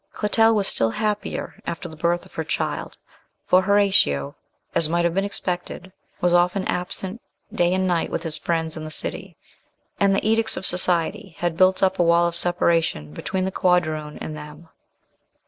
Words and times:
Clotel 0.13 0.55
was 0.55 0.67
still 0.67 0.89
happier 0.89 1.61
after 1.67 1.87
the 1.87 1.95
birth 1.95 2.25
of 2.25 2.33
her 2.33 2.43
dear 2.43 2.49
child; 2.49 2.97
for 3.45 3.61
Horatio, 3.61 4.35
as 4.73 4.89
might 4.89 5.05
have 5.05 5.13
been 5.13 5.23
expected, 5.23 5.91
was 6.21 6.33
often 6.33 6.65
absent 6.67 7.21
day 7.53 7.71
and 7.75 7.87
night 7.87 8.09
with 8.09 8.23
his 8.23 8.35
friends 8.35 8.75
in 8.75 8.83
the 8.83 8.89
city, 8.89 9.37
and 9.99 10.15
the 10.15 10.27
edicts 10.27 10.57
of 10.57 10.65
society 10.65 11.35
had 11.37 11.55
built 11.55 11.83
up 11.83 11.99
a 11.99 12.03
wall 12.03 12.25
of 12.25 12.35
separation 12.35 13.13
between 13.13 13.45
the 13.45 13.51
quadroon 13.51 14.17
and 14.17 14.35
them. 14.35 14.69